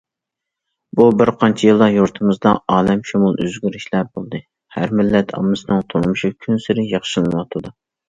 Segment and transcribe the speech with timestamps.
[0.99, 4.43] بۇ بىر قانچە يىلدا يۇرتىمىزدا ئالەمشۇمۇل ئۆزگىرىشلەر بولدى،
[4.81, 7.79] ھەر مىللەت ئاممىسىنىڭ تۇرمۇشى كۈنسېرى ياخشىلىنىۋاتىدۇ.